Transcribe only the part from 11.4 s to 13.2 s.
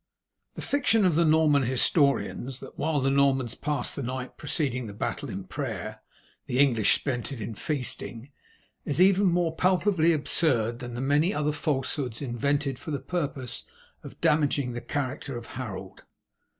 falsehoods invented for the